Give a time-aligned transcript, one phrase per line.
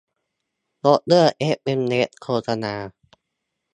[0.83, 2.75] ยกเลิกเอสเอ็มเอสโฆษณา